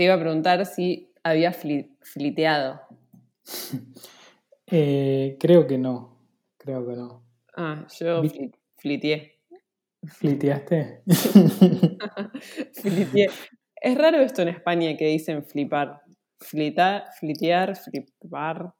[0.00, 2.80] te iba a preguntar si había fliteado.
[4.72, 6.16] Eh, creo que no.
[6.56, 7.24] Creo que no.
[7.56, 8.22] Ah, yo
[8.76, 9.40] fliteé.
[10.04, 11.02] ¿Fliteaste?
[12.80, 13.26] fliteé.
[13.74, 16.02] Es raro esto en España que dicen flipar.
[16.38, 18.72] Flita, flitear, flipar.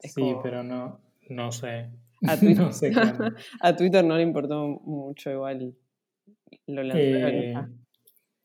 [0.00, 1.90] sí, pero no, no sé.
[2.26, 2.90] A Twitter no, sé
[3.60, 5.76] a Twitter no le importó mucho igual.
[6.66, 7.54] Lo eh,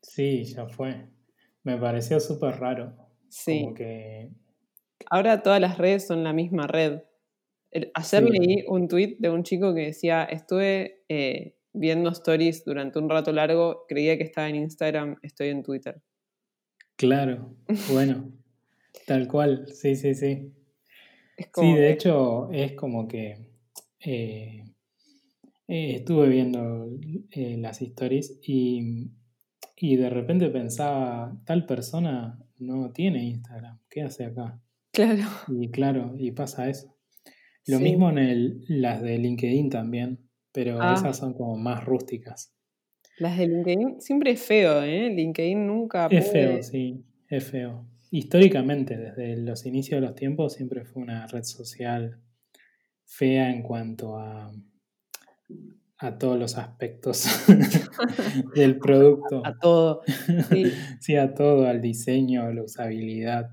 [0.01, 1.07] Sí, ya fue.
[1.63, 2.93] Me pareció súper raro.
[3.29, 3.73] Sí.
[3.75, 4.29] que...
[5.09, 7.01] Ahora todas las redes son la misma red.
[7.93, 13.09] Ayer leí un tweet de un chico que decía, estuve eh, viendo stories durante un
[13.09, 16.01] rato largo, creía que estaba en Instagram, estoy en Twitter.
[16.97, 17.55] Claro,
[17.91, 18.31] bueno,
[19.07, 20.51] tal cual, sí, sí, sí.
[21.37, 23.37] sí, de hecho es como que
[24.05, 24.65] eh,
[25.67, 26.89] eh, estuve viendo
[27.33, 29.11] las stories y,
[29.83, 34.61] y de repente pensaba, tal persona no tiene Instagram, ¿qué hace acá?
[34.93, 35.23] Claro.
[35.49, 36.95] Y claro, y pasa eso.
[37.65, 40.19] Lo mismo en el, las de LinkedIn también,
[40.51, 40.93] pero ah.
[40.93, 42.53] esas son como más rústicas.
[43.17, 45.09] Las de LinkedIn siempre es feo, ¿eh?
[45.09, 46.05] LinkedIn nunca.
[46.11, 47.87] Es feo, sí, es feo.
[48.11, 52.21] Históricamente, desde los inicios de los tiempos, siempre fue una red social
[53.05, 54.51] fea en cuanto a,
[56.01, 57.25] a todos los aspectos
[58.55, 59.43] del producto.
[59.45, 60.01] A, todo.
[60.99, 61.15] Sí.
[61.15, 63.51] a todo, al diseño, a la usabilidad.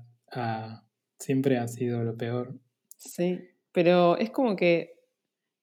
[1.19, 2.59] siempre ha sido lo peor.
[2.97, 3.39] Sí,
[3.71, 4.95] pero es como que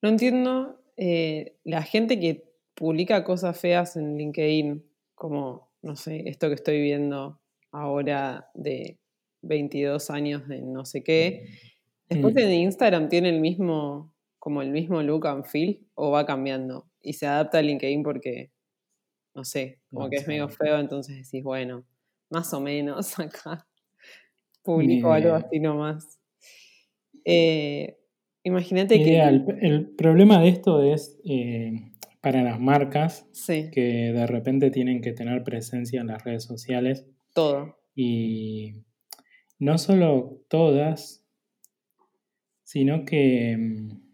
[0.01, 6.49] no entiendo eh, la gente que publica cosas feas en LinkedIn, como, no sé, esto
[6.49, 7.41] que estoy viendo
[7.73, 8.99] ahora de
[9.43, 11.47] 22 años de no sé qué.
[12.09, 12.39] Después mm.
[12.39, 14.15] en Instagram tiene el mismo,
[14.47, 16.89] como el mismo look and feel, o va cambiando.
[17.03, 18.53] Y se adapta a LinkedIn porque,
[19.35, 21.85] no sé, como que es medio feo, entonces decís, bueno,
[22.31, 23.67] más o menos acá
[24.63, 26.21] publico algo así nomás.
[27.25, 27.99] Eh,
[28.45, 29.19] imagínate que.
[29.19, 31.91] El, problema de esto es eh,
[32.21, 37.05] para las marcas que de repente tienen que tener presencia en las redes sociales.
[37.35, 37.81] Todo.
[37.97, 38.85] Y
[39.59, 41.27] no solo todas,
[42.63, 44.06] sino que, mm,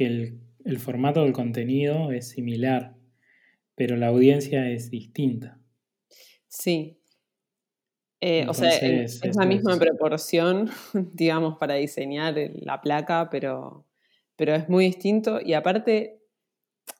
[0.00, 2.96] que el, el formato del contenido es similar,
[3.74, 5.60] pero la audiencia es distinta.
[6.48, 6.98] Sí,
[8.22, 10.70] eh, o sea, es, la misma proporción,
[11.12, 13.84] digamos, para diseñar la placa, pero,
[14.36, 15.38] pero es muy distinto.
[15.44, 16.22] Y aparte,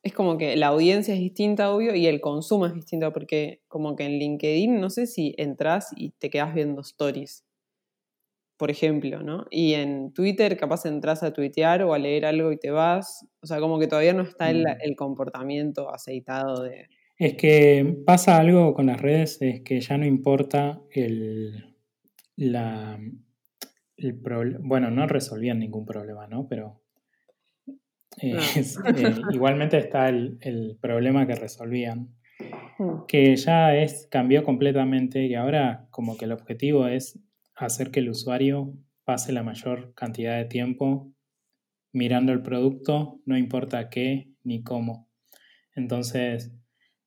[0.02, 3.96] es como que la audiencia es distinta, obvio, y el consumo es distinto, porque como
[3.96, 7.46] que en LinkedIn, no sé si entras y te quedas viendo stories,
[8.60, 9.46] por ejemplo, ¿no?
[9.50, 13.26] Y en Twitter capaz entras a tuitear o a leer algo y te vas.
[13.40, 14.78] O sea, como que todavía no está el, mm.
[14.82, 16.86] el comportamiento aceitado de
[17.20, 21.76] es que pasa algo con las redes, es que ya no importa el,
[22.34, 22.98] la,
[23.98, 24.14] el
[24.60, 26.48] Bueno, no resolvían ningún problema, ¿no?
[26.48, 26.80] Pero
[28.22, 32.08] eh, eh, igualmente está el, problema que resolvían,
[32.78, 33.04] mm.
[33.06, 37.18] que ya es, cambió completamente y ahora como que el objetivo es
[37.66, 41.12] hacer que el usuario pase la mayor cantidad de tiempo
[41.92, 45.08] mirando el producto, no importa qué ni cómo.
[45.74, 46.52] Entonces,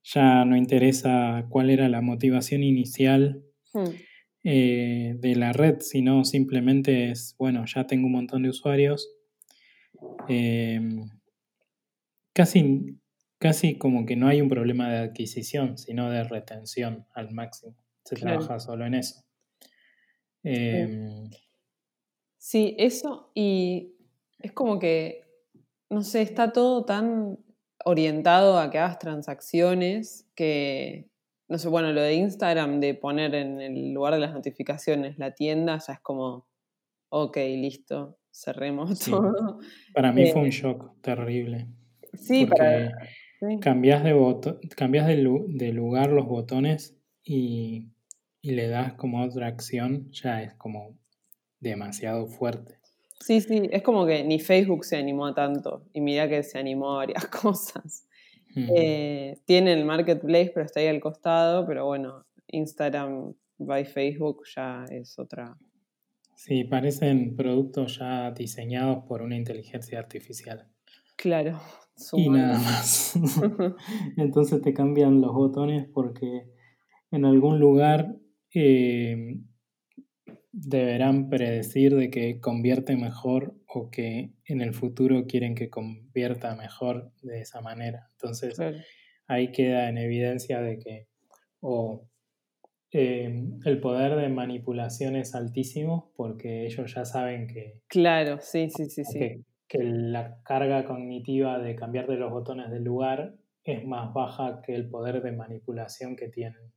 [0.03, 3.43] ya no interesa cuál era la motivación inicial
[3.73, 3.89] hmm.
[4.43, 9.09] eh, de la red, sino simplemente es, bueno, ya tengo un montón de usuarios.
[10.27, 11.09] Em,
[12.33, 12.99] casi,
[13.37, 17.77] casi como que no hay un problema de adquisición, sino de retención al máximo.
[18.03, 19.22] Se trabaja solo en eso.
[20.43, 21.29] Em,
[22.37, 23.93] sí, eso y
[24.39, 25.23] es como que,
[25.89, 27.39] no sé, está todo tan
[27.85, 31.09] orientado a que hagas transacciones, que,
[31.47, 35.33] no sé, bueno, lo de Instagram, de poner en el lugar de las notificaciones la
[35.33, 36.47] tienda, ya es como,
[37.09, 39.59] ok, listo, cerremos todo.
[39.93, 41.67] Para mí fue un eh, shock terrible.
[42.13, 42.91] Sí, para...
[43.59, 44.15] Cambias, de,
[44.75, 45.17] cambias de,
[45.73, 47.92] lugar los botones y,
[48.43, 50.99] y le das como otra acción, ya es como
[51.61, 52.77] demasiado fuerte.
[53.21, 56.59] Sí, sí, es como que ni Facebook se animó a tanto y mira que se
[56.59, 58.05] animó a varias cosas.
[58.55, 64.85] Eh, tiene el marketplace, pero está ahí al costado, pero bueno, Instagram by Facebook ya
[64.91, 65.57] es otra.
[66.35, 70.67] Sí, parecen productos ya diseñados por una inteligencia artificial.
[71.15, 71.61] Claro.
[72.11, 73.13] Y nada más.
[74.17, 76.49] Entonces te cambian los botones porque
[77.11, 78.17] en algún lugar
[78.53, 79.37] eh,
[80.51, 87.11] deberán predecir de que convierte mejor o que en el futuro quieren que convierta mejor
[87.23, 88.07] de esa manera.
[88.11, 88.59] Entonces
[89.27, 91.07] ahí queda en evidencia de que
[91.59, 92.07] o
[92.91, 97.81] eh, el poder de manipulación es altísimo porque ellos ya saben que...
[97.87, 99.17] Claro, sí, sí, sí, sí.
[99.17, 103.33] Que, que la carga cognitiva de cambiarte los botones del lugar
[103.63, 106.71] es más baja que el poder de manipulación que tienen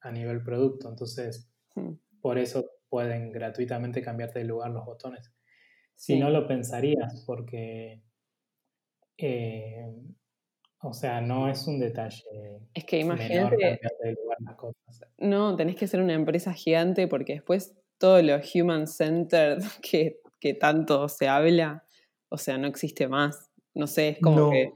[0.00, 0.88] a nivel producto.
[0.88, 1.92] Entonces, hmm.
[2.20, 5.32] por eso pueden gratuitamente cambiarte de lugar los botones.
[5.94, 8.02] Si no lo pensarías, porque,
[9.18, 9.86] eh,
[10.82, 12.24] o sea, no es un detalle.
[12.72, 13.78] Es que imagínate.
[15.18, 20.54] No, tenés que ser una empresa gigante porque después todo lo human centered que, que
[20.54, 21.84] tanto se habla,
[22.30, 23.50] o sea, no existe más.
[23.74, 24.72] No sé, es como que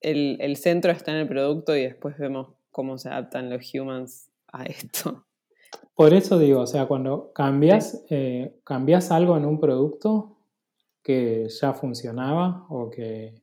[0.00, 4.30] el, el centro está en el producto y después vemos cómo se adaptan los humans
[4.54, 5.26] a esto.
[5.94, 10.38] Por eso digo, o sea, cuando cambias, eh, cambias algo en un producto
[11.02, 13.42] que ya funcionaba o que,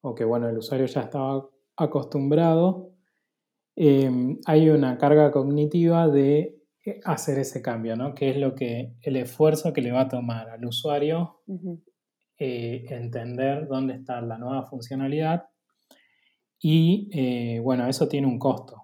[0.00, 2.92] o que bueno, el usuario ya estaba acostumbrado,
[3.76, 6.58] em, hay una carga cognitiva de
[7.04, 8.14] hacer ese cambio, ¿no?
[8.14, 11.40] Que es lo que el esfuerzo que le va a tomar al usuario
[12.38, 15.48] eh, entender dónde está la nueva funcionalidad
[16.60, 18.77] y eh, bueno, eso tiene un costo.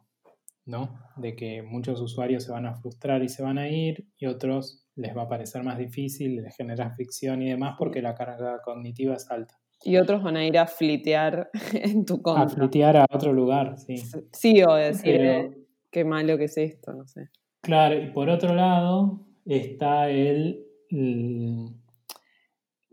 [0.66, 0.98] ¿No?
[1.16, 4.86] De que muchos usuarios se van a frustrar y se van a ir y otros
[4.96, 9.14] les va a parecer más difícil, les genera fricción y demás porque la carga cognitiva
[9.14, 9.58] es alta.
[9.82, 12.44] Y otros van a ir a flitear en tu contra.
[12.44, 13.96] A flitear a otro lugar, sí.
[14.32, 17.28] Sí, o decir, qué malo que es esto, no sé.
[17.60, 20.66] Claro, y por otro lado está el,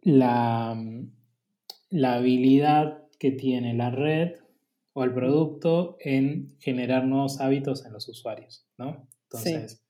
[0.01, 0.81] la,
[1.89, 4.40] la habilidad que tiene la red
[4.93, 9.07] o el producto en generar nuevos hábitos en los usuarios, ¿no?
[9.23, 9.83] Entonces,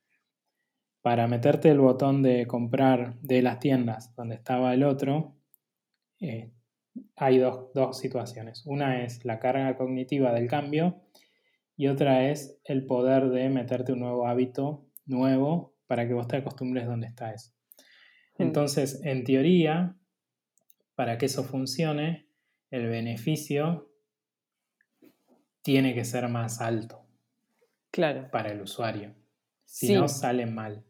[1.02, 5.36] para meterte el botón de comprar de las tiendas donde estaba el otro,
[6.20, 6.52] eh,
[7.16, 8.64] hay dos, dos, situaciones.
[8.66, 11.02] Una es la carga cognitiva del cambio
[11.76, 16.38] y otra es el poder de meterte un nuevo hábito nuevo para que vos te
[16.38, 17.52] acostumbres donde está eso.
[18.38, 18.44] Mm.
[18.44, 19.98] Entonces, en teoría,
[20.96, 22.28] para que eso funcione,
[22.70, 23.91] el beneficio
[25.62, 27.06] tiene que ser más alto.
[27.92, 28.30] Claro.
[28.32, 29.14] Para el usuario.
[29.66, 30.84] Si no, sale mal.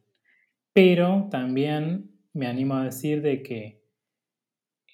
[0.74, 3.82] Pero también me animo a decir de que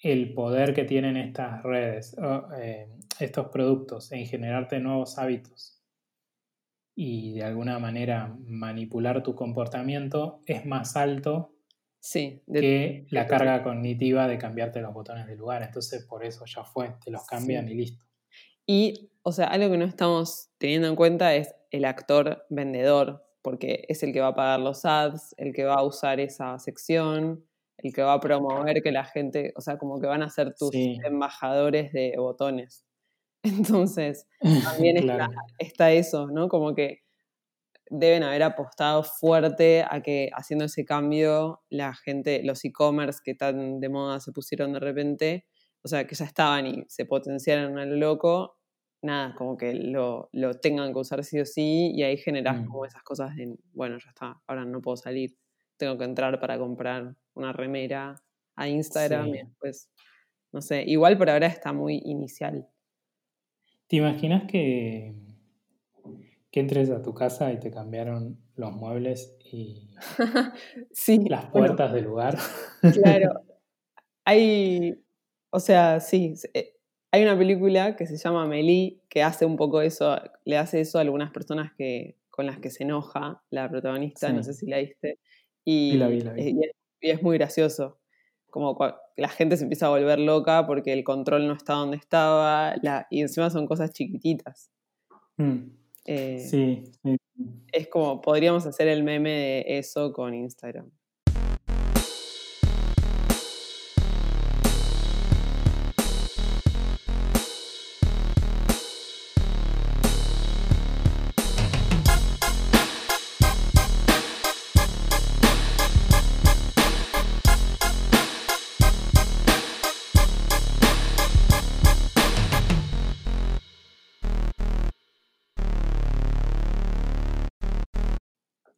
[0.02, 2.16] el poder que tienen estas redes,
[2.60, 2.88] eh,
[3.18, 5.82] estos productos en generarte nuevos hábitos
[6.94, 11.54] y de alguna manera manipular tu comportamiento es más alto
[12.00, 15.62] sí, que la carga cognitiva de cambiarte los botones de lugar.
[15.62, 18.04] Entonces por eso ya fue, te los cambian y listo.
[18.70, 23.86] Y, o sea, algo que no estamos teniendo en cuenta es el actor vendedor, porque
[23.88, 27.46] es el que va a pagar los ads, el que va a usar esa sección,
[27.78, 30.54] el que va a promover que la gente, o sea, como que van a ser
[30.54, 32.84] tus embajadores de botones.
[33.42, 34.26] Entonces,
[34.64, 34.96] también
[35.58, 36.48] está, eso, ¿no?
[36.48, 36.98] Como que
[37.88, 43.80] deben haber apostado fuerte a que haciendo ese cambio la gente, los e-commerce que tan
[43.80, 45.46] de moda se pusieron de repente,
[45.82, 48.57] o sea, que ya estaban y se potenciaron a lo loco,
[49.02, 50.30] nada, como que lo,
[50.60, 52.66] tengan que usar sí o sí y ahí generas mm.
[52.66, 55.36] como esas cosas de, bueno, ya está, ahora no puedo salir,
[55.76, 58.22] tengo que entrar para comprar una remera
[58.56, 59.90] a Instagram y después,
[60.52, 62.68] no sé, igual por ahora está muy inicial.
[63.86, 65.14] ¿Te imaginas que,
[66.50, 69.94] que entres a tu casa y te cambiaron los muebles y
[70.92, 72.36] sí, las puertas del lugar?
[72.80, 73.44] Claro,
[74.24, 75.00] hay,
[75.50, 76.77] o sea, sí, eh,
[77.10, 80.98] hay una película que se llama Meli que hace un poco eso, le hace eso
[80.98, 84.78] a algunas personas que, con las que se enoja la protagonista, no sé si la
[84.78, 85.18] viste.
[85.64, 86.56] Y, la vi, la vi.
[87.00, 87.98] y, es, muy gracioso.
[88.50, 88.78] Como
[89.16, 92.74] la gente se empieza a volver loca porque el control no está donde estaba
[93.10, 94.70] y encima son cosas chiquititas.
[95.36, 95.70] Mm.
[96.06, 97.16] Eh, sí, sí.
[97.72, 100.90] Es como, podríamos hacer el meme de eso con Instagram.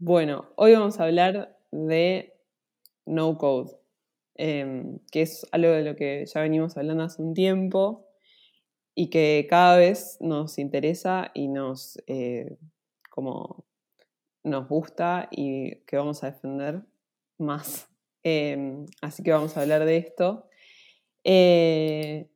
[0.03, 2.33] Bueno, hoy vamos a hablar de
[3.05, 3.73] no code,
[4.35, 8.07] em, que es algo de lo que ya venimos hablando hace un tiempo
[8.95, 12.57] y que cada vez nos interesa y nos, eh,
[13.11, 13.67] como
[14.43, 16.81] nos gusta y que vamos a defender
[17.37, 17.91] más.
[18.23, 20.49] Em, así que vamos a hablar de esto.
[21.25, 22.31] Eh,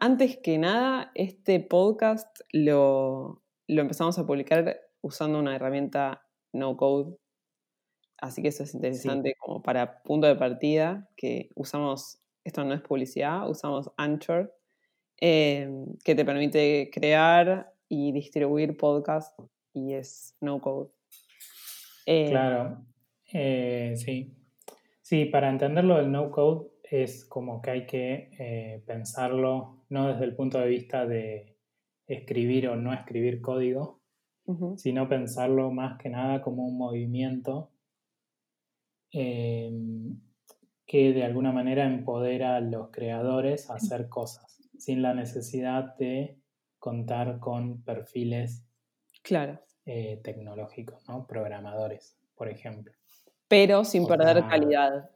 [0.00, 6.23] antes que nada, este podcast lo, lo empezamos a publicar usando una herramienta
[6.54, 7.16] no code.
[8.18, 12.80] Así que eso es interesante como para punto de partida, que usamos, esto no es
[12.80, 14.54] publicidad, usamos Anchor,
[15.20, 15.68] eh,
[16.04, 19.34] que te permite crear y distribuir podcasts
[19.74, 20.90] y es no code.
[22.06, 22.84] Eh, claro,
[23.32, 24.34] eh, sí.
[25.02, 30.34] Sí, para entenderlo del no code es como que hay que pensarlo no desde el
[30.34, 31.56] punto de vista de
[32.06, 34.03] escribir o no escribir código,
[34.76, 37.70] sino pensarlo más que nada como un movimiento
[39.10, 40.20] em,
[40.86, 46.38] que de alguna manera empodera a los creadores a hacer cosas, sin la necesidad de
[46.78, 48.66] contar con perfiles
[49.22, 49.60] claro.
[49.86, 51.26] Eh, tecnológicos, ¿no?
[51.26, 52.92] Programadores, por ejemplo.
[53.48, 55.10] Pero sin perder calidad.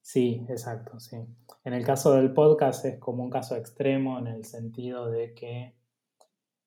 [0.00, 1.16] Sí, exacto, sí.
[1.64, 5.74] En el caso del podcast es como un caso extremo en el sentido de que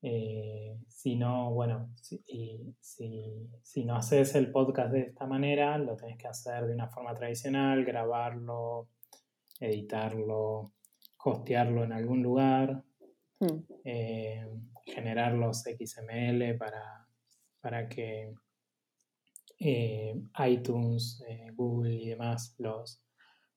[0.06, 2.22] eh, si no, bueno, si,
[2.82, 7.14] si, no haces el podcast de esta manera, lo tenés que hacer de una forma
[7.16, 8.90] tradicional, grabarlo,
[9.62, 10.74] editarlo,
[11.24, 12.84] hostearlo en algún lugar,
[13.40, 13.60] hmm.
[13.86, 14.46] eh,
[14.86, 17.08] generar los XML para,
[17.62, 18.34] para que
[19.58, 21.24] eh, iTunes,
[21.56, 23.02] Google y demás los,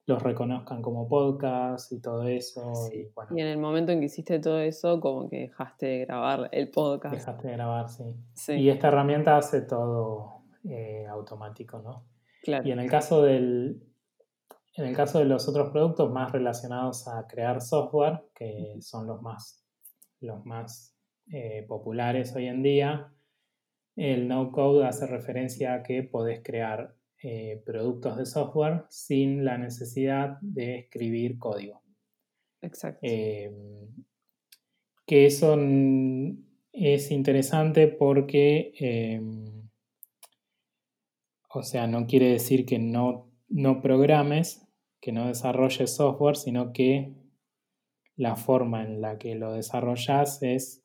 [0.06, 2.72] los reconozcan como podcast y todo eso.
[2.92, 6.48] Y, y, en el momento en que hiciste todo eso, como que dejaste de grabar
[6.52, 7.14] el podcast.
[7.14, 7.88] Dejaste de grabar,
[8.34, 8.52] sí.
[8.52, 12.04] Y esta herramienta hace todo eh, automático, ¿no?
[12.42, 12.66] Claro.
[12.66, 13.82] Y en el caso del.
[14.76, 19.22] En el caso de los otros productos más relacionados a crear software, que son los
[19.22, 19.64] más,
[20.20, 20.94] los más
[21.32, 23.10] eh, populares hoy en día,
[23.96, 26.94] el no code hace referencia a que podés crear
[27.28, 31.82] eh, productos de software sin la necesidad de escribir código.
[32.62, 33.00] Exacto.
[33.02, 33.50] Eh,
[35.04, 35.56] que eso
[36.72, 39.20] es interesante porque, eh,
[41.52, 44.64] o sea, no quiere decir que no, no programes,
[45.00, 47.12] que no desarrolles software, sino que
[48.14, 50.84] la forma en la que lo desarrollas es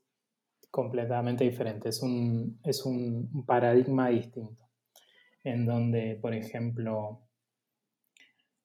[0.71, 4.60] completamente diferente, es un, es un paradigma distinto
[5.43, 7.27] en donde, por ejemplo,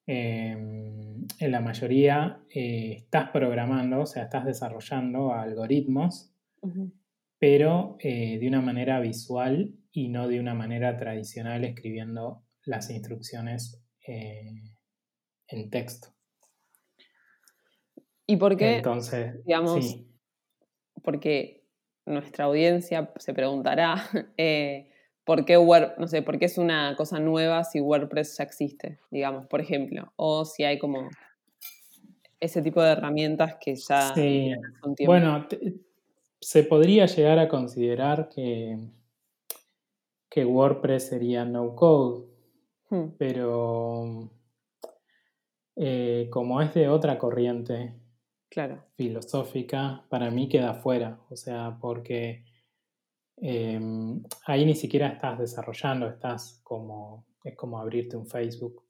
[0.07, 6.33] em, en la mayoría eh, estás programando, o sea, estás desarrollando algoritmos,
[7.39, 13.83] pero eh, de una manera visual y no de una manera tradicional escribiendo las instrucciones
[14.07, 14.63] eh,
[15.49, 16.09] en texto.
[18.27, 18.77] ¿Y por qué?
[18.77, 20.05] Entonces, digamos,
[21.03, 21.65] porque
[22.05, 23.95] nuestra audiencia se preguntará,
[25.27, 25.59] ¿por qué,
[25.99, 30.13] no sé, por qué es una cosa nueva si WordPress ya existe, digamos, por ejemplo?
[30.15, 31.11] O si hay como
[32.39, 34.53] ese tipo de herramientas que ya sí.
[34.85, 35.13] un tiempo.
[35.13, 35.47] Bueno,
[36.41, 38.79] se podría llegar a considerar que,
[40.31, 42.25] que WordPress sería no code,
[42.91, 43.07] hmm.
[43.19, 44.31] pero
[45.75, 47.95] eh, como es de otra corriente
[48.49, 48.85] claro.
[48.95, 51.19] filosófica, para mí queda fuera.
[51.31, 52.45] O sea, porque
[53.39, 58.83] Em, ahí ni siquiera estás desarrollando, estás como, es como abrirte un Facebook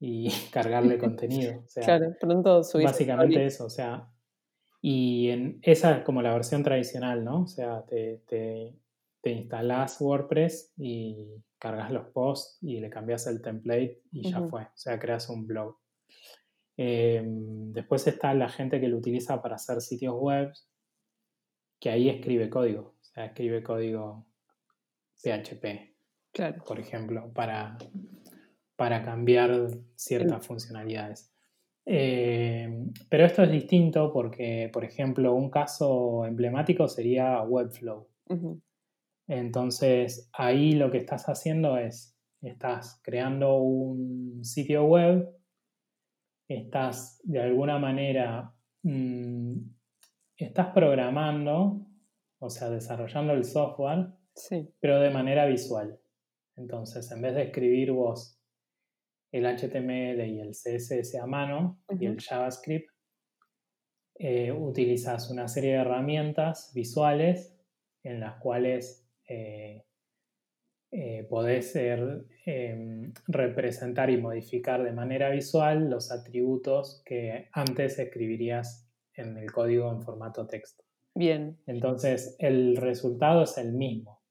[0.00, 1.64] y cargarle contenido.
[1.74, 4.08] claro, pronto Básicamente eso, o sea,
[4.80, 7.42] y en, esa es como la versión tradicional, ¿no?
[7.42, 8.74] O sea, te, te,
[9.20, 14.62] te instalas WordPress y cargas los posts y le cambias el template y ya fue,
[14.62, 15.76] o sea, creas un blog.
[16.76, 20.52] Em, después está la gente que lo utiliza para hacer sitios web,
[21.78, 24.26] que ahí escribe código escribe código
[25.22, 25.94] PHP,
[26.66, 27.78] por ejemplo, para,
[28.76, 31.32] para cambiar ciertas funcionalidades.
[31.86, 38.08] Eh, pero esto es distinto porque, por ejemplo, un caso emblemático sería Webflow.
[39.26, 45.30] Entonces, ahí lo que estás haciendo es, estás creando un sitio web,
[46.48, 48.52] estás de alguna manera,
[48.82, 49.56] mm,
[50.36, 51.86] estás programando
[52.44, 54.08] o sea, desarrollando el software,
[54.80, 55.98] pero de manera visual.
[56.56, 58.38] Entonces, en vez de escribir vos
[59.32, 62.88] el HTML y el CSS a mano y el JavaScript,
[64.16, 67.52] eh, utilizas una serie de herramientas visuales
[68.04, 69.84] en las cuales eh,
[70.92, 79.36] eh, podés em, representar y modificar de manera visual los atributos que antes escribirías en
[79.36, 80.83] el código en formato texto.
[81.14, 81.58] Bien.
[81.66, 84.22] Entonces, el resultado es el mismo,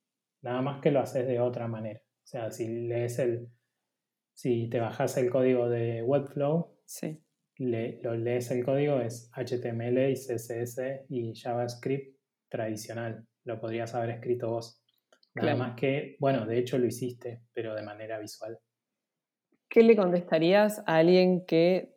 [0.42, 2.02] nada más que lo haces de otra manera.
[2.02, 3.48] O sea, si lees el,
[4.34, 7.22] si te bajas el código de Webflow, sí.
[7.58, 12.18] lo lees el código es HTML y CSS y JavaScript
[12.50, 13.26] tradicional.
[13.46, 14.82] Lo podrías haber escrito vos.
[15.36, 18.60] Nada más que, bueno, de hecho lo hiciste, pero de manera visual.
[19.68, 21.96] ¿Qué le contestarías a alguien que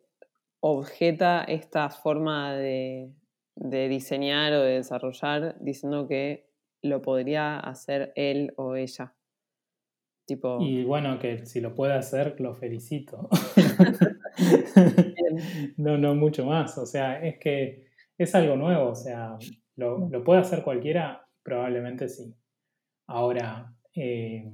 [0.59, 3.11] objeta esta forma de,
[3.59, 6.49] diseñar o de desarrollar diciendo que
[6.81, 9.15] lo podría hacer él o ella?
[10.25, 10.59] Tipo...
[10.61, 13.29] Y bueno, que si lo puede hacer, lo felicito.
[15.77, 16.77] no, no mucho más.
[16.77, 17.85] O sea, es que
[18.17, 18.89] es algo nuevo.
[18.89, 19.37] O sea,
[19.75, 21.27] ¿lo, ¿lo puede hacer cualquiera?
[21.43, 22.35] Probablemente sí.
[23.07, 24.51] Ahora, eh,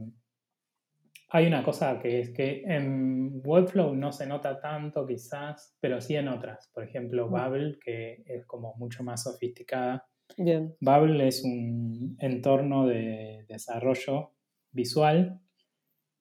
[1.35, 6.15] hay una cosa que es que en Webflow no se nota tanto quizás, pero sí
[6.15, 6.69] en otras.
[6.71, 10.05] Por ejemplo, Babel, que es como mucho más sofisticada.
[10.37, 10.75] Bien.
[10.79, 14.35] Babel es un entorno de desarrollo
[14.71, 15.41] visual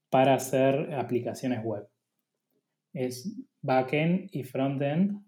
[0.08, 1.86] para hacer aplicaciones web.
[2.94, 5.22] Es backend y frontend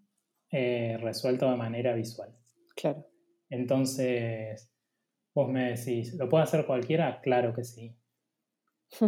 [0.50, 2.34] eh, resuelto de manera visual.
[2.74, 3.06] Claro.
[3.50, 4.72] Entonces,
[5.34, 7.20] vos me decís, ¿lo puede hacer cualquiera?
[7.20, 7.94] Claro que sí.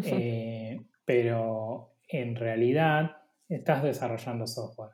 [0.02, 3.16] Eh, pero en realidad
[3.48, 4.92] estás desarrollando software.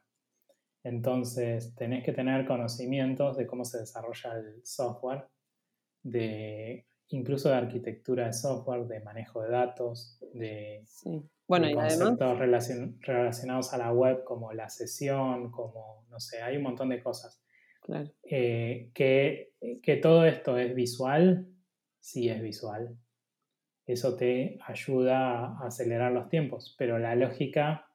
[0.85, 5.25] Entonces tenés que tener conocimientos de cómo se desarrolla el software,
[6.03, 10.85] de incluso de arquitectura de software, de manejo de datos, de,
[11.47, 16.89] bueno, conceptos relacionados a la web como la sesión, como, no sé, hay un montón
[16.89, 17.43] de cosas.
[18.25, 21.49] Eh, que, que todo esto es visual,
[22.01, 22.97] sí es visual
[23.87, 27.89] eso te ayuda a acelerar los tiempos, pero la lógica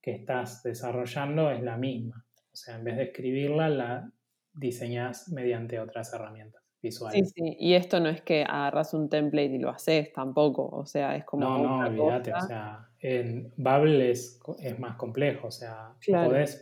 [0.00, 2.24] que estás desarrollando es la misma.
[2.52, 4.12] O sea, en vez de escribirla, la
[4.54, 7.32] diseñas mediante otras herramientas visuales.
[7.34, 10.86] Sí, sí, y esto no es que agarras un template y lo haces tampoco, o
[10.86, 11.44] sea, es como...
[11.44, 15.94] No, no, olvídate, o sea, en Babel es, es, más complejo, o sea,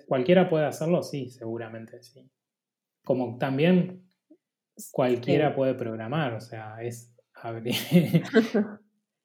[0.07, 2.31] cualquiera puede hacerlo, sí, seguramente, sí.
[3.05, 4.09] Como también
[4.93, 7.12] cualquiera puede programar, o sea, es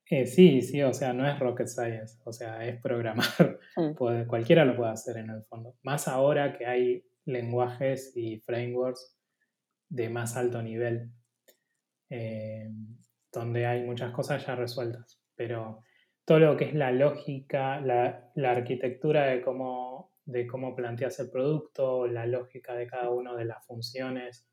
[0.10, 3.28] Eh, sí, sí, o sea, no es rocket science, o sea, es programar.
[3.76, 4.26] Mm.
[4.26, 5.76] cualquiera lo puede hacer en el fondo.
[5.84, 9.16] Más ahora que hay lenguajes y frameworks
[9.90, 11.12] de más alto nivel,
[12.10, 12.72] eh,
[13.32, 15.22] donde hay muchas cosas ya resueltas.
[15.36, 15.84] Pero
[16.26, 22.08] todo lo que es la lógica, la, arquitectura de cómo, de cómo planteas el producto,
[22.08, 24.48] la lógica de cada una de las funciones,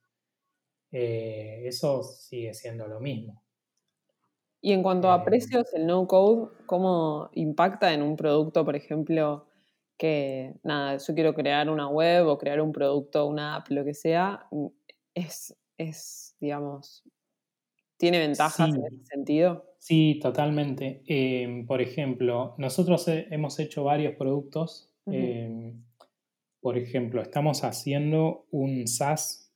[0.92, 3.43] eh, eso sigue siendo lo mismo.
[4.64, 9.46] Y en cuanto a precios, el no-code, ¿cómo impacta en un producto, por ejemplo,
[9.98, 13.92] que, nada, yo quiero crear una web o crear un producto, una app, lo que
[13.92, 14.46] sea?
[15.14, 17.02] Es, es digamos,
[17.98, 19.66] ¿tiene ventajas en ese sentido?
[19.76, 21.02] Sí, totalmente.
[21.08, 24.90] Em, por ejemplo, nosotros hemos hecho varios productos.
[25.04, 25.84] Em,
[26.62, 29.52] por ejemplo, estamos haciendo un SaaS.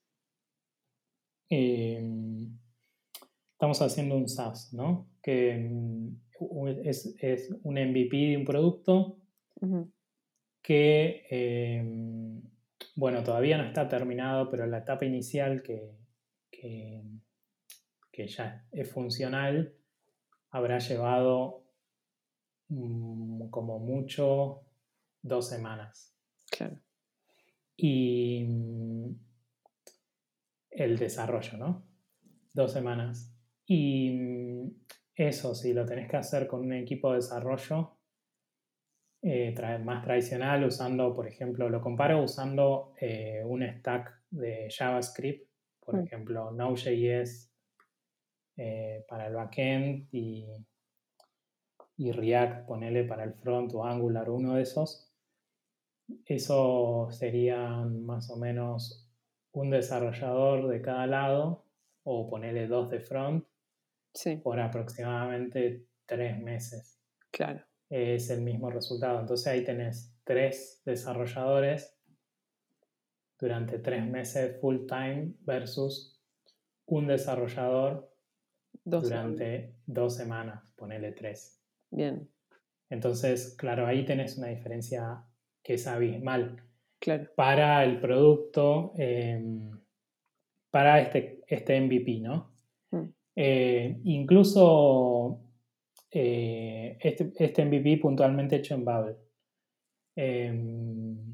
[1.48, 2.58] Em,
[3.58, 5.08] estamos haciendo un SaaS, ¿no?
[5.20, 6.16] Que mm,
[6.84, 9.18] es, un MVP de un producto
[10.62, 12.40] que, em,
[12.94, 15.90] bueno, todavía no está terminado, pero la etapa inicial que,
[16.52, 17.02] que,
[18.28, 19.74] ya es funcional
[20.50, 21.64] habrá llevado
[22.68, 24.60] mm, como mucho
[25.20, 26.14] dos semanas.
[26.48, 26.78] Claro.
[27.76, 29.10] Y mm,
[30.70, 31.82] el desarrollo, ¿no?
[32.54, 33.34] Dos semanas.
[33.68, 34.70] Y mm,
[35.14, 37.98] eso, si lo tenés que hacer con un equipo de desarrollo
[39.22, 39.54] eh,
[39.84, 45.50] más tradicional, usando, por ejemplo, lo comparo usando eh, un stack de JavaScript,
[45.80, 46.04] por mm.
[46.04, 47.52] ejemplo, Node.js
[48.56, 50.46] eh, para el backend y,
[51.98, 55.12] y React, ponele para el front o Angular, uno de esos.
[56.24, 59.06] Eso serían más o menos
[59.52, 61.66] un desarrollador de cada lado,
[62.04, 63.47] o ponerle dos de front
[64.42, 67.00] por aproximadamente tres meses.
[67.30, 67.64] Claro.
[67.88, 69.20] Es el mismo resultado.
[69.20, 71.96] Entonces ahí tenés tres desarrolladores
[73.38, 76.20] durante tres meses full time versus
[76.86, 78.12] un desarrollador
[78.84, 81.62] durante dos semanas, ponele tres.
[81.90, 82.28] Bien.
[82.90, 85.24] Entonces, claro, ahí tenés una diferencia
[85.62, 86.62] que es abismal.
[86.98, 87.28] Claro.
[87.36, 89.70] Para el producto, em,
[90.70, 92.47] para este, este MVP, ¿no?
[93.40, 95.44] Eh, incluso
[96.10, 99.16] eh, este, este, MVP puntualmente hecho en Babel.
[100.16, 101.32] Em,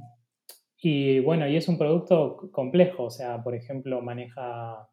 [0.83, 4.87] y bueno, y es un producto complejo, o sea, por ejemplo, maneja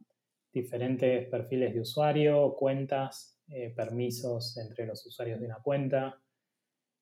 [0.54, 6.18] diferentes perfiles de usuario, cuentas, eh, permisos entre los usuarios de una cuenta,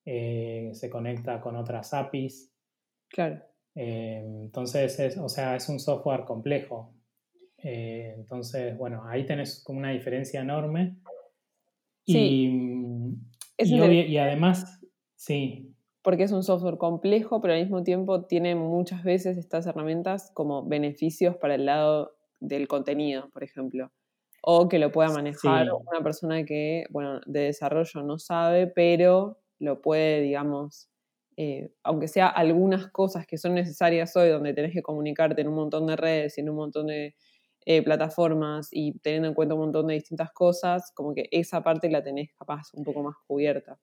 [0.04, 2.52] se conecta con otras APIs.
[3.10, 3.44] Claro.
[3.76, 6.96] Entonces, es, o sea, es un software complejo.
[7.64, 10.98] Eh, entonces, bueno, ahí tenés como una diferencia enorme
[12.06, 12.50] Y,
[13.58, 14.80] y, además,
[15.16, 15.76] sí.
[16.02, 20.66] Porque es un software complejo, pero al mismo tiempo tiene muchas veces estas herramientas como
[20.66, 23.92] beneficios para el lado del contenido, por ejemplo.
[24.42, 29.82] O que lo pueda manejar una persona que, bueno, de desarrollo no sabe, pero lo
[29.82, 30.90] puede, digamos,
[31.36, 35.56] eh, aunque sea algunas cosas que son necesarias hoy, donde tenés que comunicarte en un
[35.56, 37.16] montón de redes y en un montón de
[37.72, 41.88] eh, plataformas y teniendo en cuenta un montón de distintas cosas, como que esa parte
[41.88, 43.80] la tenés capaz un poco más cubierta.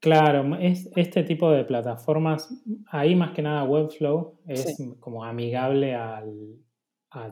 [0.00, 2.50] Claro, es este tipo de plataformas,
[2.88, 6.22] ahí más que nada Webflow es como amigable a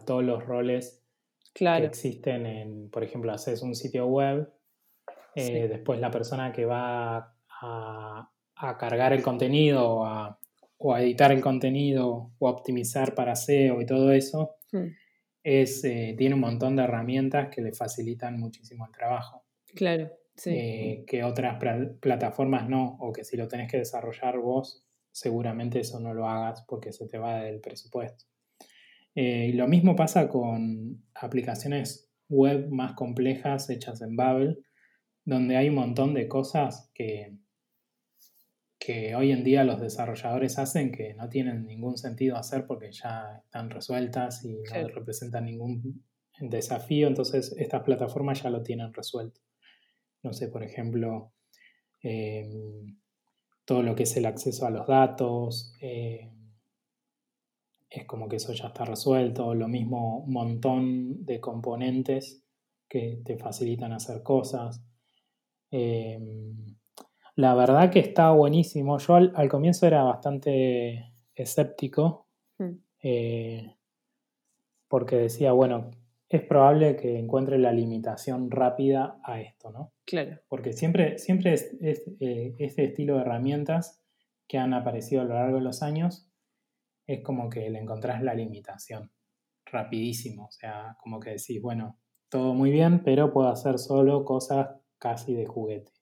[0.06, 1.04] todos los roles
[1.52, 4.50] que existen en, por ejemplo, haces un sitio web,
[5.34, 8.30] eh, después la persona que va a,
[8.78, 10.38] cargar el contenido o a,
[11.02, 14.99] editar el contenido o optimizar para SEO y todo eso, hmm
[15.42, 19.44] es, eh, tiene un montón de herramientas que le facilitan muchísimo el trabajo.
[19.74, 20.50] Claro, sí.
[20.50, 21.58] Eh, que otras
[22.00, 26.64] plataformas no, o que si lo tenés que desarrollar vos, seguramente eso no lo hagas
[26.68, 28.26] porque se te va del presupuesto.
[29.14, 34.64] Eh, y lo mismo pasa con aplicaciones web más complejas hechas en Babel,
[35.24, 37.36] donde hay un montón de cosas que,
[38.80, 43.42] que hoy en día los desarrolladores hacen que no tienen ningún sentido hacer porque ya
[43.44, 46.02] están resueltas y no representan ningún
[46.40, 49.42] desafío, entonces estas plataformas ya lo tienen resuelto.
[50.22, 51.34] No sé, por ejemplo,
[52.02, 52.98] em,
[53.66, 56.54] todo lo que es el acceso a los datos, em,
[57.90, 62.42] es como que eso ya está resuelto, lo mismo un montón de componentes
[62.88, 64.82] que te facilitan hacer cosas.
[65.70, 66.69] Em,
[67.40, 68.98] la verdad que está buenísimo.
[68.98, 72.26] Yo al, comienzo era bastante escéptico
[72.58, 72.72] hmm.
[73.02, 73.76] eh,
[74.88, 75.90] porque decía, bueno,
[76.28, 79.92] es probable que encuentre la limitación rápida a esto, ¿no?
[80.04, 80.38] Claro.
[80.48, 84.02] Porque siempre, siempre es, eh, este estilo de herramientas
[84.46, 86.28] que han aparecido a lo largo de los años
[87.06, 89.10] es como que le encontrás la limitación
[89.64, 90.46] rapidísimo.
[90.46, 91.98] O sea, como que decís, bueno,
[92.28, 95.99] todo muy bien, pero puedo hacer solo cosas casi de juguete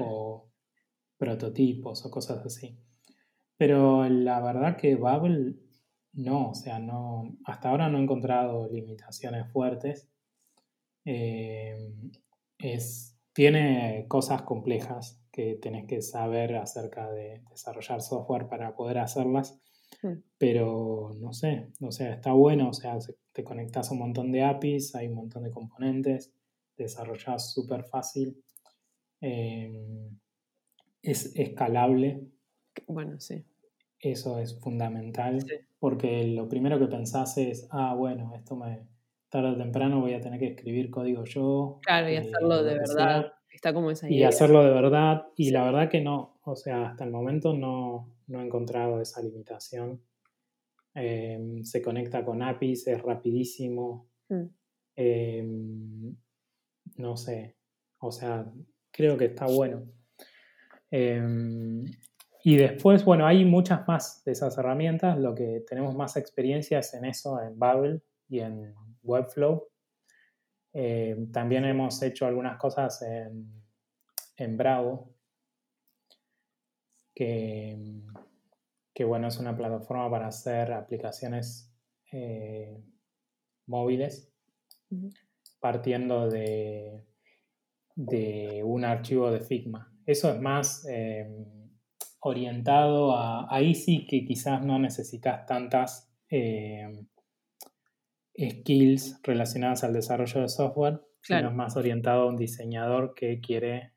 [0.00, 0.50] o
[1.16, 2.78] prototipos o cosas así.
[3.56, 5.60] Pero la verdad que Babel
[6.14, 10.08] no, o sea, no, hasta ahora no he encontrado limitaciones fuertes.
[11.04, 11.76] Eh,
[12.58, 19.60] es, tiene cosas complejas que tenés que saber acerca de desarrollar software para poder hacerlas,
[20.02, 20.20] hmm.
[20.38, 22.96] pero no sé, o sea, está bueno, o sea,
[23.32, 26.32] te conectas a un montón de APIs, hay un montón de componentes,
[26.76, 28.43] desarrollas súper fácil
[29.20, 30.18] Em,
[31.02, 32.26] es escalable.
[32.86, 33.44] Bueno, sí.
[34.00, 35.38] Eso es fundamental,
[35.78, 38.86] porque lo primero que pensás es, ah, bueno, esto me
[39.34, 41.80] tarde o temprano voy a tener que escribir código yo.
[41.82, 43.32] Claro, y eh, hacerlo de verdad.
[43.50, 47.04] Está como esa Y hacerlo de verdad, y la verdad que no, o sea, hasta
[47.04, 50.02] el momento no, he encontrado esa limitación.
[50.94, 54.08] Em, se conecta con APIs, es rapidísimo.
[54.28, 54.44] Mm.
[54.96, 56.16] Em,
[56.96, 57.56] no sé,
[57.98, 58.52] o sea,
[58.94, 59.82] creo que está bueno.
[60.90, 61.84] Em,
[62.44, 65.18] y después, bueno, hay muchas más de esas herramientas.
[65.18, 69.68] Lo que tenemos más experiencias en eso, en Babel y en Webflow.
[70.72, 75.14] Em, también hemos hecho algunas cosas en, Bravo,
[77.14, 77.78] que,
[78.92, 81.72] que, bueno, es una plataforma para hacer aplicaciones
[82.12, 82.82] eh,
[83.66, 84.32] móviles,
[85.60, 87.04] partiendo de
[87.94, 89.92] de un archivo de Figma.
[90.06, 91.46] Eso es más em,
[92.20, 93.46] orientado a...
[93.54, 97.06] Ahí sí que quizás no necesitas tantas em,
[98.36, 103.94] skills relacionadas al desarrollo de software, sino es más orientado a un diseñador que quiere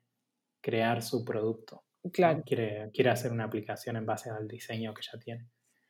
[0.60, 1.84] crear su producto.
[2.12, 2.42] Claro.
[2.46, 5.48] Quiere, quiere hacer una aplicación en base al diseño que ya tiene.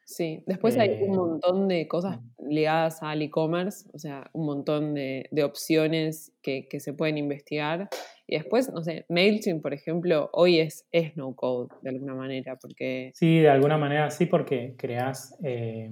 [0.09, 4.95] Sí, después hay un eh, montón de cosas ligadas al e-commerce, o sea, un montón
[4.95, 7.91] de, opciones que, se pueden investigar.
[8.27, 12.57] Y después, no sé, MailChimp, por ejemplo, hoy es, es no code de alguna manera,
[12.57, 13.11] porque...
[13.13, 15.91] Sí, de alguna manera sí, porque creas, eh,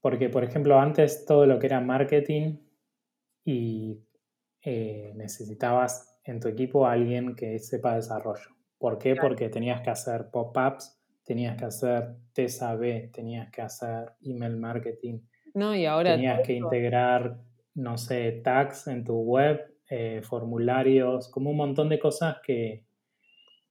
[0.00, 2.58] porque por ejemplo antes todo lo que era marketing
[3.44, 3.98] y
[4.62, 8.50] eh, necesitabas en tu equipo a alguien que sepa desarrollo.
[8.78, 9.16] ¿Por qué?
[9.16, 15.20] Porque tenías que hacer pop-ups tenías que hacer TESA B, tenías que hacer email marketing.
[15.54, 16.14] No, y ahora.
[16.14, 17.38] Tenías que integrar,
[17.74, 22.84] no sé, tags en tu web, eh, formularios, como un montón de cosas que,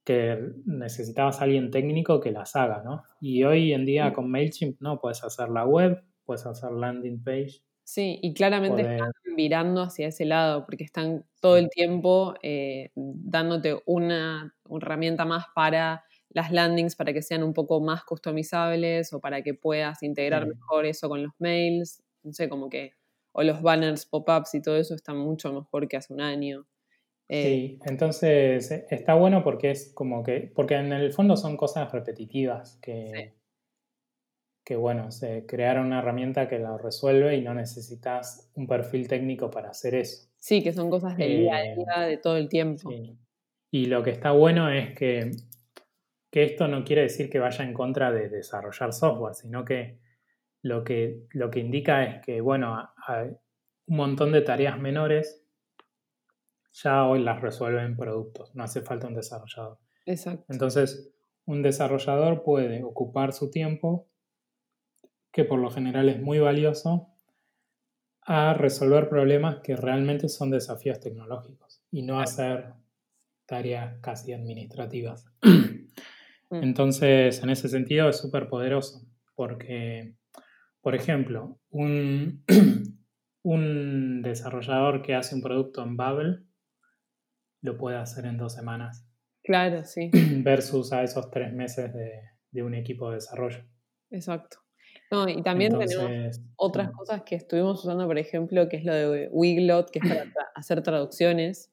[0.04, 3.02] que necesitabas a alguien técnico que las haga, ¿no?
[3.20, 7.62] Y hoy en día con MailChimp no, puedes hacer la web, puedes hacer landing page,
[7.84, 13.80] Sí, y claramente están virando hacia ese lado, porque están todo el tiempo eh, dándote
[13.86, 16.04] una, herramienta más para
[16.34, 20.86] las landings, para que sean un poco más customizables o para que puedas integrar mejor
[20.86, 22.02] eso con los mails.
[22.22, 22.94] No sé, como que,
[23.32, 26.66] o los banners, pop-ups y todo eso están mucho mejor que hace un año.
[27.28, 31.56] Eh, sí, entonces eh, está bueno porque es como que, porque en el fondo son
[31.56, 33.34] cosas repetitivas que,
[34.64, 39.50] que bueno, se crearon una herramienta que la resuelve y no necesitas un perfil técnico
[39.50, 40.28] para hacer eso.
[40.36, 42.90] Sí, que son cosas del día a eh, día, de todo el tiempo.
[43.70, 45.30] Y lo que está bueno es que,
[46.32, 50.00] que, esto no quiere decir que vaya en contra de desarrollar software, sino que
[50.62, 53.28] lo que, lo que indica es que, bueno, hay
[53.86, 55.42] un montón de tareas menores
[56.72, 59.78] ya hoy las resuelven productos, no hace falta un desarrollador.
[60.06, 60.46] Exacto.
[60.48, 61.12] Entonces,
[61.44, 64.08] un desarrollador puede ocupar su tiempo,
[65.30, 67.08] que por lo general es muy valioso,
[68.22, 72.72] a resolver problemas que realmente son desafíos tecnológicos y no hacer
[73.46, 75.26] tareas casi administrativas.
[76.52, 76.62] Mm.
[76.62, 79.00] Entonces, en ese sentido es súper poderoso,
[79.34, 80.14] porque,
[80.82, 82.44] por ejemplo, un,
[83.42, 86.46] un desarrollador que hace un producto en Babel
[87.62, 89.08] lo puede hacer en dos semanas.
[89.42, 90.10] Claro, sí.
[90.44, 93.64] Versus a esos tres meses de, un equipo de desarrollo.
[94.10, 94.58] Exacto.
[95.10, 99.28] No, y también tenemos otras cosas que estuvimos usando, por ejemplo, que es lo de
[99.32, 101.72] Wiglot, que es para hacer traducciones.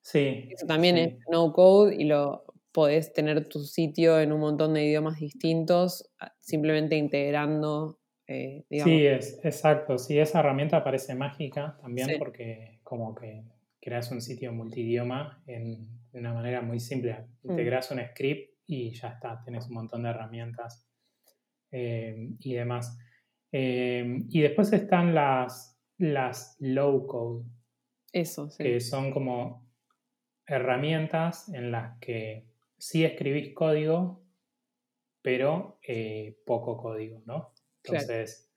[0.00, 0.48] Sí.
[0.50, 4.84] Eso también es no code y lo podés tener tu sitio en un montón de
[4.84, 6.10] idiomas distintos,
[6.40, 8.00] simplemente integrando.
[8.26, 9.96] Eh, sí, es exacto.
[9.96, 13.44] Sí, esa herramienta parece mágica también porque como que
[13.80, 17.28] creas un sitio multidioma en, de una manera muy simple.
[17.44, 17.50] Mm.
[17.52, 20.90] Integras un script y ya está, tienes un montón de herramientas
[21.70, 22.98] eh, y demás.
[23.52, 27.44] Eh, y después están las, las low code.
[28.12, 28.64] Eso, sí.
[28.64, 29.64] Que son como
[30.44, 32.52] herramientas en las que
[32.84, 34.20] sí escribís código,
[35.22, 37.54] pero eh, poco código, ¿no?
[37.82, 38.50] Entonces,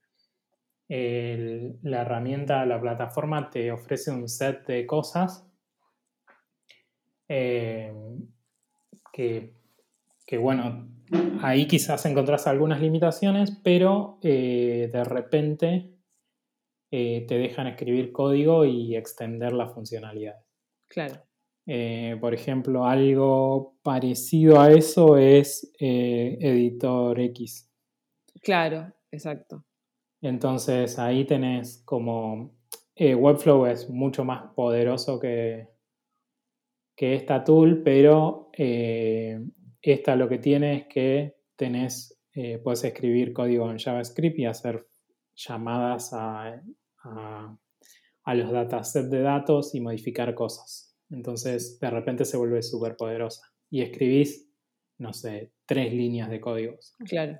[0.89, 5.49] la herramienta, la plataforma te ofrece un set de cosas
[7.29, 7.93] eh,
[9.13, 9.53] que,
[10.37, 10.89] bueno,
[11.41, 15.89] ahí quizás encontrás algunas limitaciones, pero eh, de repente
[16.89, 20.35] te dejan escribir código y extender la funcionalidad.
[20.89, 21.26] Claro.
[22.21, 27.69] Por ejemplo, algo parecido a eso es Editor X.
[28.41, 29.65] Claro, exacto.
[30.21, 32.57] Entonces ahí tenés como
[32.95, 35.67] eh, Webflow es mucho más poderoso que,
[36.95, 39.39] que esta tool, pero eh,
[39.81, 44.87] esta lo que tiene es que tenés, eh, puedes escribir código en JavaScript y hacer
[45.35, 46.59] llamadas a,
[47.03, 47.57] a,
[48.23, 50.86] a los datasets de datos y modificar cosas.
[51.09, 54.49] Entonces de repente se vuelve súper poderosa y escribís,
[54.97, 56.95] no sé, tres líneas de códigos.
[57.05, 57.39] Claro.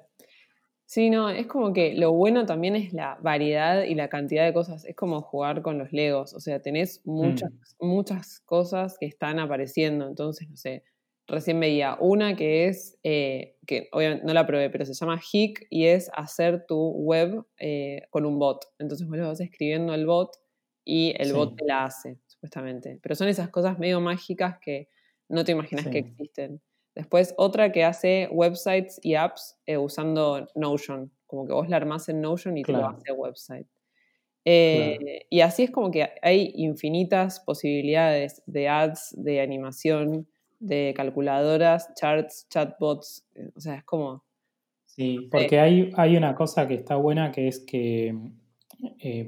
[0.86, 4.54] Sí, no, es como que lo bueno también es la variedad y la cantidad de
[4.54, 4.86] cosas.
[4.86, 6.34] Es como jugar con los Legos.
[6.34, 7.86] O sea, tenés muchas, mm.
[7.86, 10.08] muchas cosas que están apareciendo.
[10.08, 10.86] Entonces, no sé,
[11.28, 15.68] recién veía una que es, eh, que obviamente no la probé, pero se llama Hick
[15.70, 18.66] y es hacer tu web eh, con un bot.
[18.80, 20.38] Entonces vos lo vas escribiendo al bot
[20.86, 23.00] y el bot te la hace, supuestamente.
[23.02, 24.89] Pero son esas cosas medio mágicas que
[25.28, 26.62] no te imaginas que existen.
[26.95, 32.10] Después otra que hace websites y apps eh, usando Notion, como que vos la armás
[32.10, 33.67] en Notion y te lo hace website.
[34.45, 40.28] Eh, y así es como que hay infinitas posibilidades de ads, de animación,
[40.60, 44.23] de calculadoras, charts, chatbots, eh, o sea, es como...
[44.86, 48.15] Sí, porque hay, hay una cosa que está buena que es que,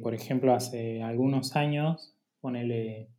[0.02, 3.10] por ejemplo, hace algunos años, ponele,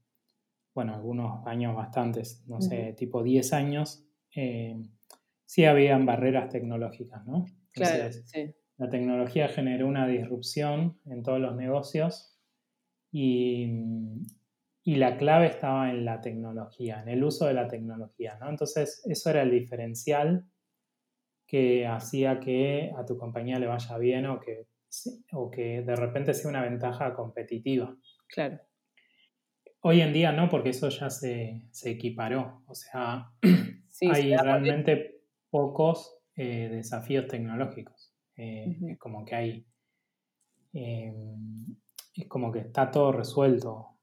[0.75, 4.81] bueno, algunos años bastantes, no sé, tipo 10 años, eh,
[5.45, 7.45] sí habían barreras tecnológicas, ¿no?
[7.73, 8.55] claro, sí.
[8.79, 12.41] La tecnología generó una disrupción en todos los negocios
[13.13, 13.69] y,
[14.83, 18.49] y, la clave estaba en la tecnología, en el uso de la tecnología, ¿no?
[18.49, 20.47] Entonces, eso era el diferencial
[21.47, 24.69] que hacía que a tu compañía le vaya bien o que,
[25.33, 27.95] o que de repente sea una ventaja competitiva.
[28.29, 28.61] Claro.
[29.83, 32.63] Hoy en día no, porque eso ya se, se equiparó.
[32.67, 33.31] O sea,
[34.13, 38.15] hay realmente pocos eh, desafíos tecnológicos.
[38.37, 39.67] Eh, es como que hay.
[40.73, 41.77] Em,
[42.15, 43.99] es como que está todo resuelto.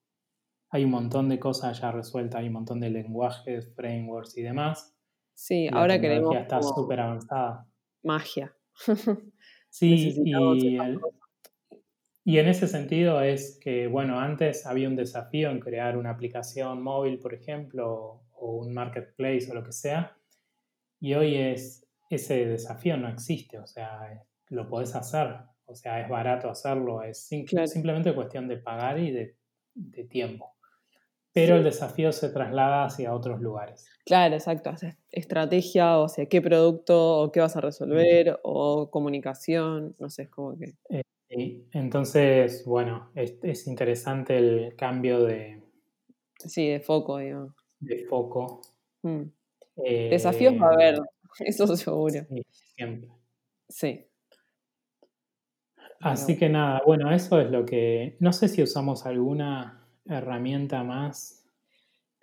[0.70, 4.96] Hay un montón de cosas ya resueltas, hay un montón de lenguajes, frameworks y demás.
[5.34, 6.34] Sí, ahora queremos.
[6.34, 7.68] Ya está súper avanzada.
[8.04, 8.56] Magia.
[9.70, 10.34] sí, y
[12.28, 16.84] y en ese sentido es que, bueno, antes había un desafío en crear una aplicación
[16.84, 20.18] móvil, por ejemplo, o un marketplace o lo que sea,
[21.00, 26.10] y hoy es, ese desafío no existe, o sea, lo podés hacer, o sea, es
[26.10, 29.38] barato hacerlo, es simplemente cuestión de pagar y de,
[30.10, 30.54] tiempo.
[31.32, 33.88] Pero el desafío se traslada hacia otros lugares.
[34.06, 39.96] Claro, exacto, hacia estrategia, o sea, qué producto, o qué vas a resolver, o comunicación,
[39.98, 40.74] no sé, es como que...
[40.90, 45.62] Eh, entonces, bueno, es, interesante el cambio de...
[46.38, 47.54] Sí, de foco, digamos.
[47.80, 48.62] De foco.
[49.02, 49.24] Mm.
[49.76, 51.00] Desafíos va a haber, eh,
[51.40, 52.14] eso seguro.
[52.30, 52.44] Sí,
[52.76, 53.10] siempre.
[53.68, 54.06] Sí.
[56.00, 58.16] Así que nada, bueno, eso es lo que...
[58.20, 61.44] No sé si usamos alguna herramienta más.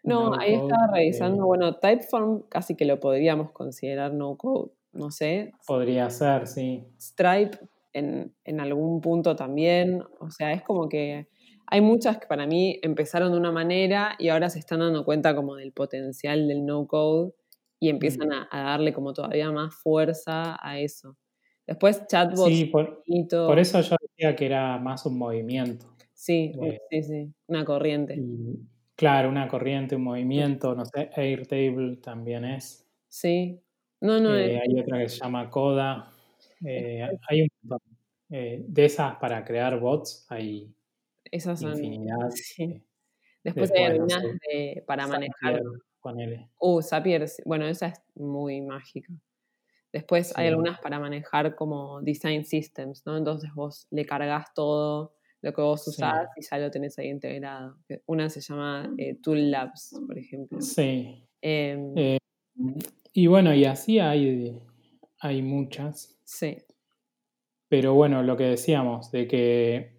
[0.03, 5.53] No, ahí estaba revisando, bueno, Typeform casi que lo podríamos considerar no code, no sé.
[5.67, 6.85] Podría ser, sí.
[7.01, 7.59] Stripe
[7.95, 10.03] en, algún punto también.
[10.21, 11.29] O sea, es como que
[11.67, 15.35] hay muchas que para mí empezaron de una manera y ahora se están dando cuenta
[15.35, 17.33] como del potencial del no-code
[17.81, 18.47] y empiezan mm.
[18.51, 21.17] a, darle como todavía más fuerza a eso.
[21.67, 22.55] Después chatbots.
[22.55, 25.87] Sí, por, por, eso yo decía que era más un movimiento.
[26.13, 26.53] Sí,
[26.91, 28.19] sí, sí, una corriente.
[28.95, 32.87] claro, una corriente, un movimiento, no sé, Airtable también es.
[33.09, 33.61] Sí.
[34.01, 34.37] No, no.
[34.37, 36.11] Eh, hay otra que se llama Coda.
[36.65, 37.49] Eh, hay un.
[38.31, 40.75] Eh, de esas para crear bots hay
[41.31, 42.31] esas son, infinidad.
[43.45, 44.23] Después hay algunas
[44.87, 45.63] para manejar.
[46.59, 49.13] Uh, Zapier, bueno, esa es muy mágica.
[49.93, 53.17] Después hay algunas para manejar como design systems, ¿no?
[53.17, 57.79] Entonces vos le cargas todo lo que vos usás y ya lo tenés ahí integrado.
[58.07, 60.61] Una se llama eh, Tool Labs, por ejemplo.
[60.61, 61.27] Sí.
[61.41, 62.19] Em,
[63.13, 64.59] y bueno, y así hay,
[65.21, 66.19] hay muchas.
[66.25, 66.59] Sí.
[67.77, 69.97] Pero bueno, lo que decíamos, de que,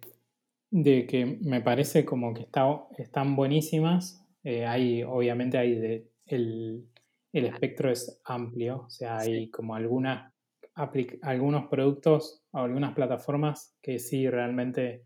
[0.70, 2.64] de que me parece como que está,
[2.96, 4.26] están buenísimas.
[4.44, 6.88] Eh, hay, obviamente hay de, el,
[7.34, 10.32] espectro es amplio, o sea, hay como algunas
[11.20, 15.04] algunos productos o algunas plataformas que sí realmente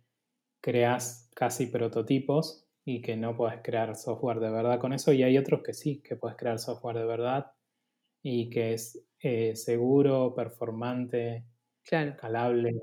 [0.62, 5.36] creas casi prototipos y que no puedes crear software de verdad con eso y hay
[5.38, 7.50] otros que sí, que puedes crear software de verdad
[8.22, 11.46] y que es eh, seguro, performante,
[11.84, 12.10] claro.
[12.10, 12.80] escalable.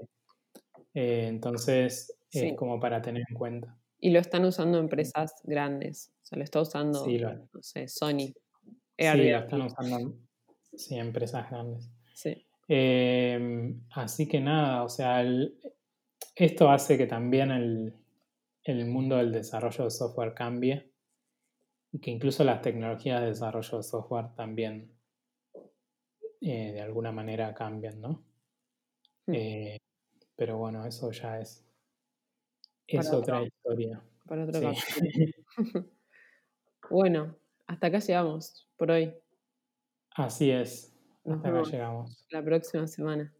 [0.93, 3.77] Eh, entonces, es como para tener en cuenta.
[3.99, 6.11] Y lo están usando empresas grandes.
[6.23, 8.33] O sea, lo está usando, no sé, Sony.
[8.97, 10.15] Sí, lo están usando
[10.77, 11.89] sí, empresas grandes.
[12.13, 12.45] Sí.
[12.67, 15.23] Em, así que nada, o sea,
[16.35, 17.93] esto hace que también el,
[18.85, 20.91] mundo del desarrollo de software cambie
[21.93, 24.91] y que incluso las tecnologías de desarrollo de software también
[26.41, 28.26] eh, de alguna manera cambian, ¿no?
[29.27, 29.33] Mm.
[29.33, 29.77] Eh,
[30.35, 31.65] pero bueno, eso ya es,
[32.87, 34.01] es otra historia.
[34.25, 34.59] Para otro
[36.89, 37.35] bueno,
[37.67, 39.13] hasta acá llegamos por hoy.
[40.15, 40.93] Así es.
[41.25, 42.25] hasta acá llegamos.
[42.31, 43.33] La próxima semana.